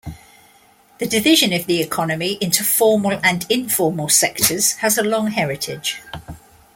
[0.97, 6.01] The division of the economy into formal and informal sectors has a long heritage.